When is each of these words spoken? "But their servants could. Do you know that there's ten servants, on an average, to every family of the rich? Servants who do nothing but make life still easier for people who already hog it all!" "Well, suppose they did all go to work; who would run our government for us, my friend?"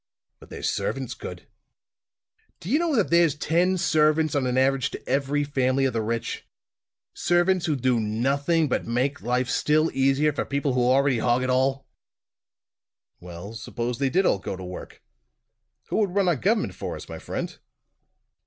"But 0.39 0.49
their 0.49 0.63
servants 0.63 1.13
could. 1.13 1.47
Do 2.59 2.71
you 2.71 2.79
know 2.79 2.95
that 2.95 3.11
there's 3.11 3.35
ten 3.35 3.77
servants, 3.77 4.33
on 4.33 4.47
an 4.47 4.57
average, 4.57 4.89
to 4.89 5.07
every 5.07 5.43
family 5.43 5.85
of 5.85 5.93
the 5.93 6.01
rich? 6.01 6.47
Servants 7.13 7.67
who 7.67 7.75
do 7.75 7.99
nothing 7.99 8.67
but 8.67 8.87
make 8.87 9.21
life 9.21 9.47
still 9.47 9.91
easier 9.93 10.33
for 10.33 10.43
people 10.43 10.73
who 10.73 10.81
already 10.85 11.19
hog 11.19 11.43
it 11.43 11.51
all!" 11.51 11.87
"Well, 13.19 13.53
suppose 13.53 13.99
they 13.99 14.09
did 14.09 14.25
all 14.25 14.39
go 14.39 14.55
to 14.55 14.63
work; 14.63 15.03
who 15.89 15.97
would 15.97 16.15
run 16.15 16.27
our 16.27 16.35
government 16.35 16.73
for 16.73 16.95
us, 16.95 17.07
my 17.07 17.19
friend?" 17.19 17.59